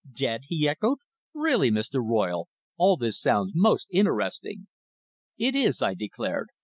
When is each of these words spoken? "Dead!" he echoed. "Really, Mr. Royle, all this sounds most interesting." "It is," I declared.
"Dead!" 0.11 0.45
he 0.47 0.67
echoed. 0.67 0.97
"Really, 1.31 1.69
Mr. 1.69 2.01
Royle, 2.03 2.47
all 2.75 2.97
this 2.97 3.21
sounds 3.21 3.51
most 3.53 3.85
interesting." 3.91 4.65
"It 5.37 5.53
is," 5.55 5.83
I 5.83 5.93
declared. 5.93 6.47